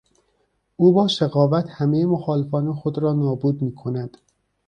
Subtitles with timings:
[0.75, 4.17] او با شقاوت همهی مخالفان خود را نابود میکند.